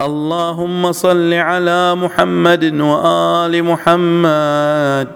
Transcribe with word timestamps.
اللهم 0.00 0.92
صل 0.92 1.32
على 1.32 1.94
محمد 1.94 2.80
وآل 2.80 3.62
محمد. 3.64 5.08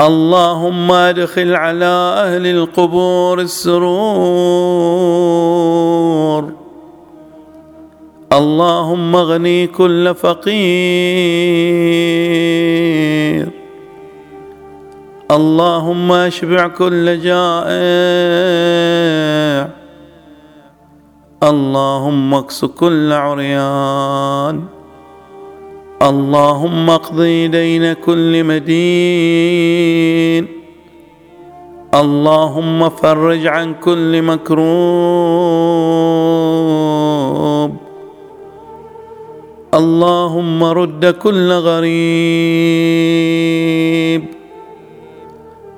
اللهم 0.00 0.92
ادخل 0.92 1.54
على 1.54 2.14
أهل 2.24 2.46
القبور 2.46 3.40
السرور. 3.40 4.12
اللهم 8.32 9.16
اغني 9.16 9.66
كل 9.66 10.14
فقير. 10.14 10.50
اللهم 15.30 16.12
اشبع 16.12 16.68
كل 16.68 17.20
جائع. 17.20 17.70
اللهم 21.42 22.34
إكس 22.34 22.64
كل 22.64 23.12
عريان. 23.12 24.62
اللهم 26.02 26.90
اقضي 26.90 27.48
دين 27.48 27.92
كل 27.92 28.44
مدين. 28.44 30.46
اللهم 31.94 32.88
فرج 32.88 33.46
عن 33.46 33.74
كل 33.74 34.22
مكروب. 34.22 34.60
اللهم 39.74 40.64
رد 40.64 41.06
كل 41.06 41.52
غريب. 41.52 41.90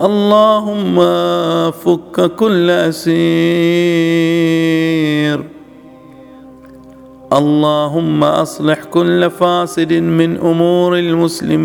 اللهم 0.02 1.00
فك 1.70 2.34
كل 2.34 2.70
أسير. 2.70 3.12
اللهم 7.32 8.24
أصلح 8.24 8.84
كل 8.84 9.30
فاسد 9.30 9.92
من 9.92 10.36
أمور 10.36 10.98
المسلمين. 10.98 11.62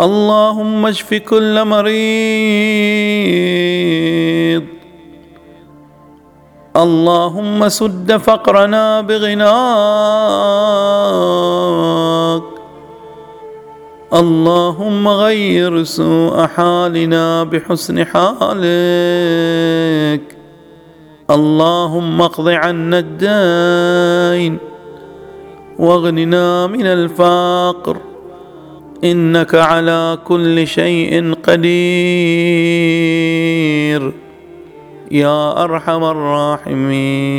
اللهم 0.00 0.86
اشف 0.86 1.14
كل 1.14 1.64
مريض. 1.64 1.94
اللهم 6.76 7.68
سد 7.68 8.16
فقرنا 8.16 9.00
بغناك. 9.00 9.44
اللهم 14.14 15.08
غير 15.08 15.84
سوء 15.84 16.46
حالنا 16.46 17.44
بحسن 17.44 18.04
حالك. 18.04 18.54
اللهم 21.30 22.22
اقض 22.22 22.48
عنا 22.48 22.98
الدين 22.98 24.58
واغننا 25.78 26.66
من 26.66 26.86
الفقر 26.86 27.96
إنك 29.04 29.54
على 29.54 30.18
كل 30.24 30.66
شيء 30.66 31.34
قدير 31.42 31.74
يا 35.10 35.64
أرحم 35.64 36.04
الراحمين 36.04 37.34